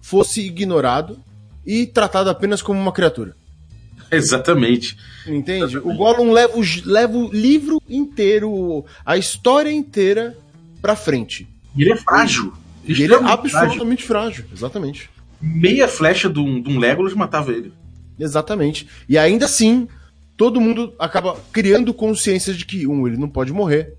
[0.00, 1.18] fosse ignorado
[1.64, 3.36] e tratado apenas como uma criatura.
[4.10, 4.96] Exatamente.
[5.26, 5.78] Entende?
[5.78, 10.36] O Gollum leva o, leva o livro inteiro, a história inteira
[10.80, 11.46] pra frente.
[11.76, 12.52] E ele é frágil.
[12.84, 14.44] E ele é absolutamente frágil.
[14.44, 14.44] frágil.
[14.52, 15.10] Exatamente.
[15.42, 17.72] Meia flecha de um, de um Legolas matava ele.
[18.18, 18.86] Exatamente.
[19.08, 19.88] E ainda assim,
[20.36, 23.96] todo mundo acaba criando consciência de que, um, ele não pode morrer.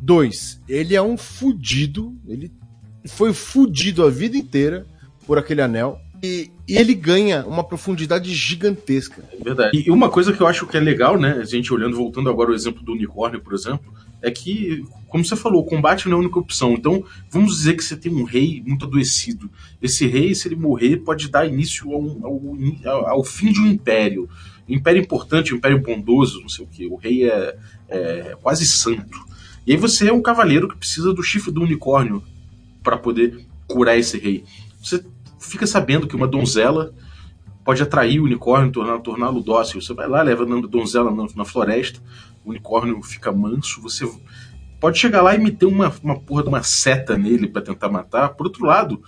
[0.00, 2.16] Dois, ele é um fudido.
[2.28, 2.52] Ele
[3.06, 4.86] foi fudido a vida inteira
[5.26, 5.98] por aquele anel.
[6.22, 9.22] E, e, ele ganha uma profundidade gigantesca.
[9.32, 9.84] É verdade.
[9.86, 11.38] E uma coisa que eu acho que é legal, né?
[11.40, 13.92] A gente olhando, voltando agora o exemplo do unicórnio, por exemplo,
[14.24, 16.72] é que, como você falou, o combate não é a única opção.
[16.72, 19.50] Então, vamos dizer que você tem um rei muito adoecido.
[19.82, 24.28] Esse rei, se ele morrer, pode dar início ao, ao, ao fim de um império.
[24.66, 26.86] Um império importante, um império bondoso, não sei o que.
[26.86, 27.56] O rei é,
[27.88, 29.18] é quase santo.
[29.66, 32.22] E aí você é um cavaleiro que precisa do chifre do unicórnio
[32.82, 34.42] para poder curar esse rei.
[34.82, 35.04] Você
[35.38, 36.94] fica sabendo que uma donzela
[37.62, 39.80] pode atrair o unicórnio, torná-lo torná dócil.
[39.80, 42.00] Você vai lá, leva a donzela na, floresta,
[42.44, 44.08] o unicórnio fica manso, você
[44.80, 48.30] pode chegar lá e meter uma, uma porra de uma seta nele para tentar matar.
[48.30, 49.02] Por outro lado,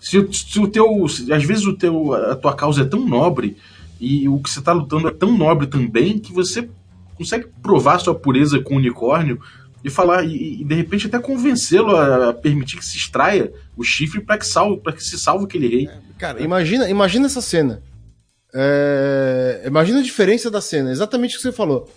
[0.00, 1.06] se, se o teu.
[1.08, 3.56] Se, às vezes o teu, a tua causa é tão nobre
[4.00, 6.68] e o que você está lutando é tão nobre também que você
[7.14, 9.38] consegue provar sua pureza com o unicórnio
[9.84, 14.20] e falar e, e de repente até convencê-lo a, permitir que se extraia o chifre
[14.20, 15.86] para que salve para que se salve aquele rei.
[15.86, 17.82] É, cara, imagina, imagina essa cena.
[18.52, 21.88] É, imagina a diferença da cena, exatamente o que você falou.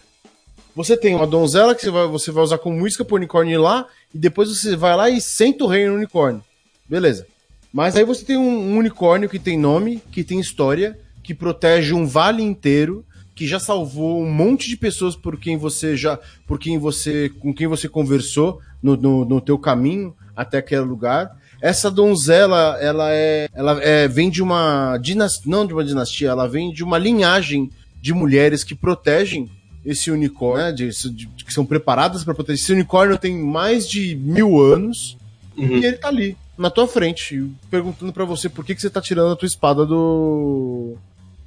[0.76, 3.58] Você tem uma donzela que você vai, você vai usar como isca pro unicórnio ir
[3.58, 6.44] lá, e depois você vai lá e senta o rei no unicórnio.
[6.90, 7.28] Beleza.
[7.72, 11.94] Mas aí você tem um, um unicórnio que tem nome, que tem história, que protege
[11.94, 13.06] um vale inteiro,
[13.36, 17.54] que já salvou um monte de pessoas por quem você já, por quem você, com
[17.54, 21.36] quem você conversou no, no, no teu caminho até aquele lugar.
[21.62, 26.48] Essa donzela, ela é, ela é, vem de uma dinastia, não de uma dinastia, ela
[26.48, 29.50] vem de uma linhagem de mulheres que protegem
[29.86, 32.62] esse unicórnio, né, de, de, que são preparadas para proteger.
[32.62, 35.18] Esse unicórnio tem mais de mil anos
[35.58, 35.78] uhum.
[35.78, 39.02] e ele tá ali, na tua frente, perguntando para você por que, que você tá
[39.02, 40.96] tirando a tua espada do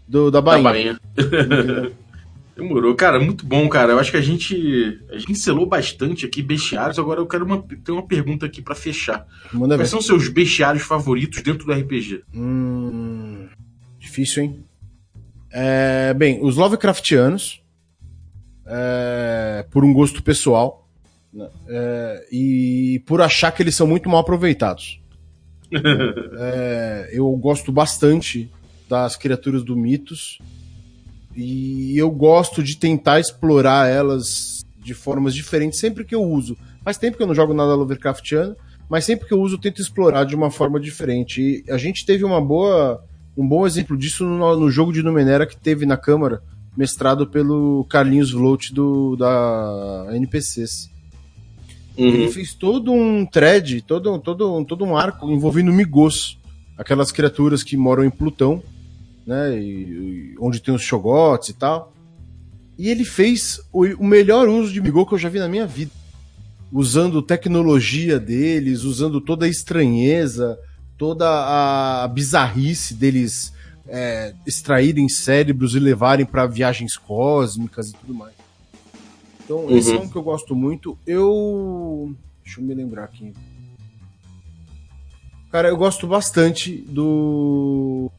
[0.06, 0.98] do, da bainha.
[1.14, 1.90] Da.
[2.56, 2.94] Demorou.
[2.94, 3.92] Cara, muito bom, cara.
[3.92, 6.98] Eu acho que a gente, a gente selou bastante aqui bestiários.
[6.98, 9.26] Agora eu quero uma, ter uma pergunta aqui para fechar.
[9.52, 9.96] Manda Quais ver.
[9.96, 12.22] são seus bestiários favoritos dentro do RPG?
[12.34, 13.46] Hum,
[13.98, 14.64] difícil, hein?
[15.50, 17.60] É, bem, os Lovecraftianos,
[18.66, 20.88] é, por um gosto pessoal,
[21.68, 25.00] é, e por achar que eles são muito mal aproveitados.
[26.38, 28.48] É, eu gosto bastante
[28.88, 30.38] das criaturas do mitos.
[31.34, 36.56] E eu gosto de tentar explorar elas de formas diferentes sempre que eu uso.
[36.82, 38.56] Faz tempo que eu não jogo nada Lovecraftiano,
[38.88, 41.64] mas sempre que eu uso eu tento explorar de uma forma diferente.
[41.66, 43.04] E a gente teve uma boa,
[43.36, 46.42] um bom exemplo disso no, no jogo de Numenera que teve na Câmara,
[46.76, 50.90] mestrado pelo Carlinhos Vlout do, da NPCs.
[51.96, 52.06] Uhum.
[52.06, 56.38] Ele fez todo um thread, todo, todo, todo um arco envolvendo migos,
[56.76, 58.62] aquelas criaturas que moram em Plutão
[59.26, 59.58] né?
[59.58, 61.92] E, e onde tem os chogotes e tal.
[62.78, 65.66] E ele fez o, o melhor uso de Migô que eu já vi na minha
[65.66, 65.90] vida.
[66.70, 70.58] Usando tecnologia deles, usando toda a estranheza,
[70.96, 73.52] toda a bizarrice deles
[73.88, 78.34] é, extraírem cérebros e levarem para viagens cósmicas e tudo mais.
[79.44, 79.76] Então, uhum.
[79.76, 80.98] esse é um que eu gosto muito.
[81.06, 82.14] Eu.
[82.44, 83.32] Deixa eu me lembrar aqui.
[85.50, 88.10] Cara, eu gosto bastante do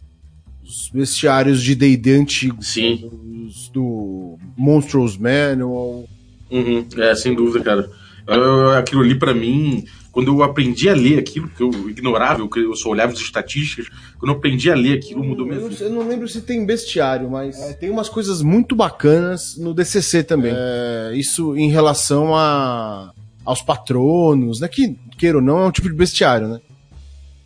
[0.63, 2.67] os bestiários de D&D antigos.
[2.67, 3.09] Sim.
[3.09, 6.07] Dos, do Monstrous Manual.
[6.51, 7.89] Uhum, é, sem dúvida, cara.
[8.27, 9.85] Eu, aquilo ali para mim,
[10.17, 13.87] quando eu aprendi a ler aquilo, que eu ignorava, eu, eu só olhava as estatísticas,
[14.17, 15.83] quando eu aprendi a ler aquilo, mudou minha vida.
[15.83, 20.23] Eu não lembro se tem bestiário, mas é, tem umas coisas muito bacanas no DCC
[20.23, 20.55] também.
[20.57, 23.13] É, isso em relação a,
[23.45, 24.67] aos patronos, né?
[24.67, 26.61] Que, queira ou não, é um tipo de bestiário, né?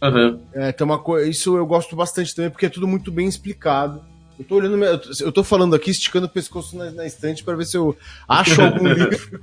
[0.02, 0.40] Uhum.
[0.54, 1.30] É, tem uma coisa.
[1.30, 4.02] Isso eu gosto bastante também, porque é tudo muito bem explicado.
[4.40, 4.82] Eu tô olhando.
[5.20, 7.98] Eu tô falando aqui, esticando o pescoço na, na estante para ver se eu
[8.30, 9.42] acho algum livro.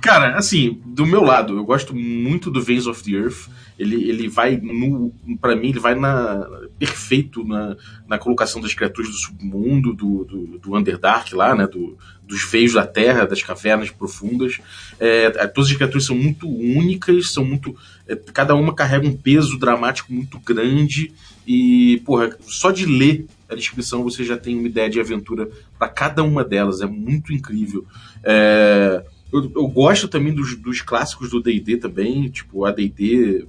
[0.00, 3.48] Cara, assim, do meu lado, eu gosto muito do Veins of the Earth.
[3.78, 5.12] Ele, ele vai no.
[5.40, 6.46] para mim, ele vai na.
[6.78, 7.76] perfeito na,
[8.08, 11.66] na colocação das criaturas do submundo, do, do, do Underdark lá, né?
[11.66, 14.58] Do, dos veios da terra, das cavernas profundas.
[14.98, 17.76] É, todas as criaturas são muito únicas, são muito.
[18.08, 21.12] É, cada uma carrega um peso dramático muito grande.
[21.46, 25.88] E, porra, só de ler a descrição você já tem uma ideia de aventura para
[25.88, 26.80] cada uma delas.
[26.80, 27.84] É muito incrível.
[28.22, 29.04] É,
[29.36, 33.46] eu, eu, gosto também dos, dos clássicos do DD também, tipo ADD,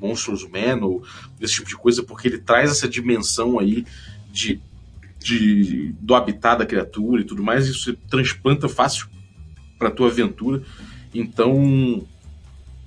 [0.00, 1.02] Monsters Man ou
[1.40, 3.84] esse tipo de coisa, porque ele traz essa dimensão aí
[4.30, 4.60] de,
[5.18, 9.08] de do habitat da criatura e tudo mais, e isso transplanta fácil
[9.78, 10.62] para tua aventura.
[11.14, 12.06] Então,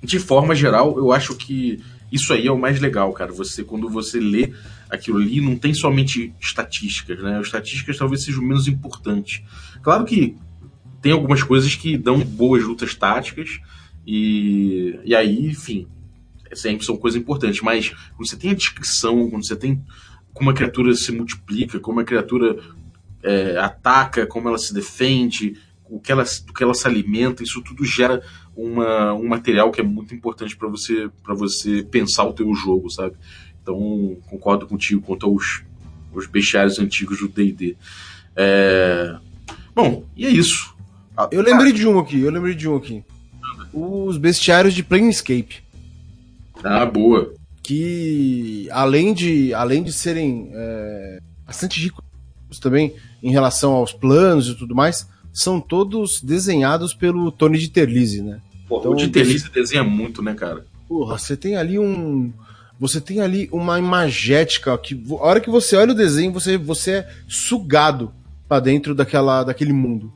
[0.02, 3.32] de forma geral, eu acho que isso aí é o mais legal, cara.
[3.32, 4.52] Você quando você lê
[4.90, 7.38] aquilo ali, não tem somente estatísticas, né?
[7.38, 9.42] As estatísticas talvez sejam menos importantes.
[9.82, 10.36] Claro que
[11.02, 13.60] tem algumas coisas que dão boas lutas táticas
[14.06, 15.86] e, e aí, enfim,
[16.54, 17.60] sempre são coisas importantes.
[17.60, 19.82] Mas quando você tem a descrição, quando você tem
[20.32, 22.56] como a criatura se multiplica, como a criatura
[23.22, 25.56] é, ataca, como ela se defende,
[25.90, 28.22] o que ela, do que ela se alimenta, isso tudo gera
[28.56, 32.88] uma, um material que é muito importante para você para você pensar o teu jogo,
[32.90, 33.16] sabe?
[33.62, 35.62] Então concordo contigo quanto aos,
[36.14, 37.76] aos bestiários antigos do D&D.
[38.34, 39.16] É...
[39.74, 40.71] Bom, e é isso.
[41.24, 43.04] Ah, eu lembrei de um aqui, eu lembrei de um aqui.
[43.72, 45.62] Os bestiários de Planescape.
[46.62, 47.34] Ah, boa.
[47.62, 52.02] Que além de, além de serem é, bastante ricos
[52.60, 58.22] também em relação aos planos e tudo mais, são todos desenhados pelo Tony de Terlizzi,
[58.22, 58.40] né?
[58.68, 60.66] Porra, então, o de Terlizzi desenha muito, né, cara?
[60.88, 62.32] Porra, você tem ali um
[62.78, 66.90] você tem ali uma imagética que a hora que você olha o desenho, você você
[66.90, 68.12] é sugado
[68.48, 70.12] para dentro daquela daquele mundo.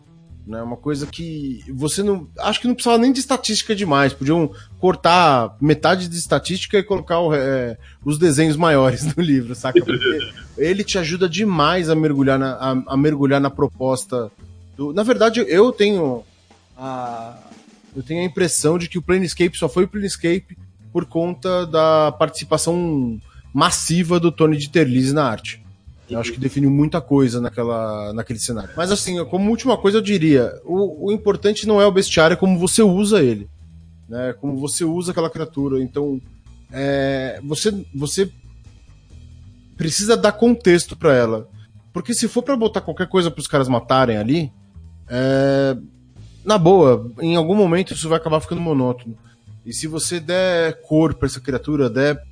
[0.46, 2.28] Né, uma coisa que você não.
[2.38, 4.12] Acho que não precisava nem de estatística demais.
[4.12, 9.84] Podiam cortar metade de estatística e colocar o, é, os desenhos maiores no livro, saca?
[9.84, 10.18] Porque
[10.56, 14.30] ele te ajuda demais a mergulhar na, a, a mergulhar na proposta
[14.76, 16.22] do, na verdade, eu tenho
[16.76, 17.38] a,
[17.96, 20.56] eu tenho a impressão de que o Planescape só foi o Planescape
[20.92, 23.18] por conta da participação
[23.52, 25.64] massiva do Tony de Terlizzi na arte.
[26.08, 28.70] Eu acho que definiu muita coisa naquela, naquele cenário.
[28.76, 32.36] Mas assim, como última coisa eu diria, o, o importante não é o bestiário, é
[32.36, 33.48] como você usa ele.
[34.08, 34.32] Né?
[34.40, 35.82] Como você usa aquela criatura.
[35.82, 36.20] Então,
[36.70, 38.30] é, você, você
[39.76, 41.48] precisa dar contexto para ela.
[41.92, 44.52] Porque se for para botar qualquer coisa para os caras matarem ali,
[45.08, 45.76] é,
[46.44, 49.16] na boa, em algum momento isso vai acabar ficando monótono.
[49.64, 52.22] E se você der cor para essa criatura, der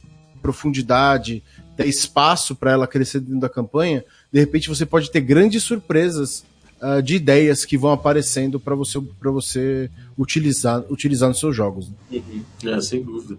[0.40, 1.42] profundidade,
[1.76, 6.44] der espaço para ela crescer dentro da campanha, de repente você pode ter grandes surpresas
[6.80, 11.88] uh, de ideias que vão aparecendo para você, pra você utilizar, utilizar nos seus jogos.
[11.88, 11.94] Né?
[12.12, 12.70] Uhum.
[12.70, 13.38] É, sem dúvida.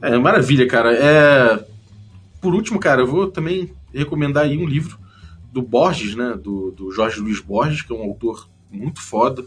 [0.00, 0.94] É, maravilha, cara.
[0.94, 1.64] É...
[2.40, 4.98] Por último, cara, eu vou também recomendar aí um livro
[5.50, 6.38] do Borges, né?
[6.40, 9.44] Do, do Jorge Luiz Borges, que é um autor muito foda.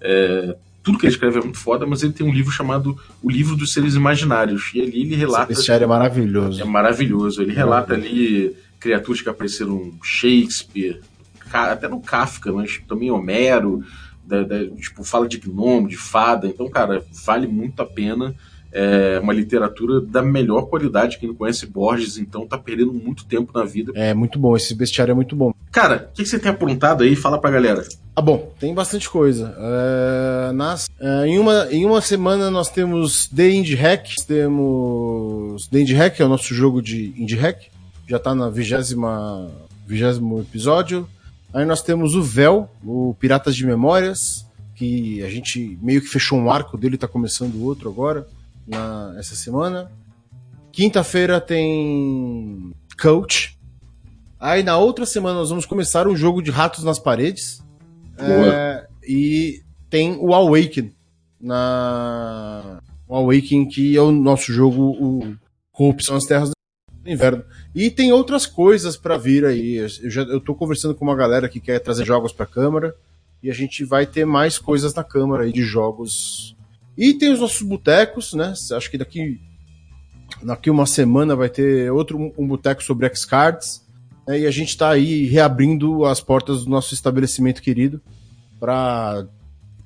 [0.00, 0.56] É,
[0.88, 3.54] tudo que ele escreve é muito foda, mas ele tem um livro chamado O Livro
[3.54, 4.70] dos Seres Imaginários.
[4.74, 5.52] E ali ele relata.
[5.52, 6.62] Esse é maravilhoso.
[6.62, 7.42] É maravilhoso.
[7.42, 11.00] Ele relata ali criaturas que apareceram Shakespeare,
[11.52, 13.84] até no Kafka, mas também Homero.
[14.24, 16.46] Da, da, tipo, fala de gnome, de fada.
[16.46, 18.34] Então, cara, vale muito a pena
[18.72, 21.18] é uma literatura da melhor qualidade.
[21.18, 23.92] Quem não conhece Borges, então, tá perdendo muito tempo na vida.
[23.94, 25.52] É muito bom, esse bestiário é muito bom.
[25.70, 27.16] Cara, o que, que, você tem aprontado aí?
[27.16, 27.82] Fala pra galera.
[28.14, 29.54] Ah, bom, tem bastante coisa.
[29.58, 35.80] É, nas, é, em, uma, em uma semana nós temos The Indie Hack, temos The
[35.80, 37.66] Indie Hack, é o nosso jogo de Indie Hack,
[38.06, 39.50] já tá na vigésima,
[39.86, 41.08] vigésimo episódio.
[41.52, 46.38] Aí nós temos o Véu, o Piratas de Memórias, que a gente meio que fechou
[46.38, 48.26] um arco dele, tá começando outro agora
[48.68, 49.90] na, essa semana.
[50.70, 53.58] Quinta-feira tem Coach.
[54.38, 57.64] Aí na outra semana nós vamos começar um jogo de ratos nas paredes.
[58.18, 60.92] É, e tem o Awaken.
[61.40, 62.80] Na...
[63.08, 65.34] O Awaken, que é o nosso jogo, o
[65.72, 67.42] Corrupção nas Terras do Inverno.
[67.74, 69.76] E tem outras coisas para vir aí.
[69.76, 72.94] Eu, já, eu tô conversando com uma galera que quer trazer jogos pra câmara.
[73.42, 76.56] E a gente vai ter mais coisas na câmara aí de jogos
[76.98, 78.52] e tem os nossos botecos, né?
[78.72, 79.40] Acho que daqui,
[80.42, 83.86] daqui uma semana vai ter outro um boteco sobre X-Cards.
[84.26, 84.40] Né?
[84.40, 88.02] E a gente está aí reabrindo as portas do nosso estabelecimento querido
[88.58, 89.24] para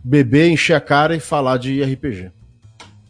[0.02, 2.32] beber, encher a cara e falar de RPG.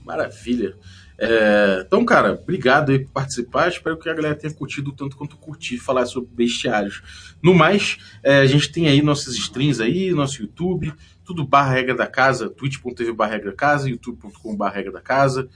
[0.04, 0.74] Maravilha.
[1.16, 3.68] É, então, cara, obrigado aí por participar.
[3.68, 7.36] Espero que a galera tenha curtido tanto quanto curti falar sobre bestiários.
[7.40, 10.92] No mais, é, a gente tem aí nossas streams aí, nosso YouTube,
[11.32, 15.48] tudo barra regra da casa, twitch.tv barra regra da casa, youtube.com barra regra da casa.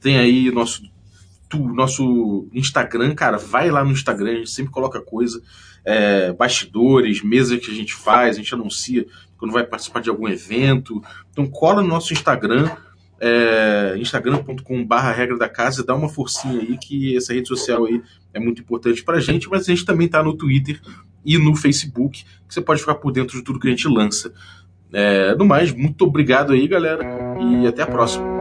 [0.00, 0.82] Tem aí nosso,
[1.48, 5.42] tu, nosso Instagram, cara, vai lá no Instagram, a gente sempre coloca coisa,
[5.84, 9.04] é, bastidores, mesas que a gente faz, a gente anuncia
[9.36, 11.02] quando vai participar de algum evento.
[11.32, 12.70] Então cola no nosso Instagram,
[13.20, 18.00] é, instagram.com barra regra da casa, dá uma forcinha aí que essa rede social aí
[18.32, 20.80] é muito importante pra gente, mas a gente também tá no Twitter
[21.24, 24.32] e no Facebook, que você pode ficar por dentro de tudo que a gente lança.
[24.94, 27.04] É, no mais, muito obrigado aí, galera,
[27.40, 28.33] e até a próxima.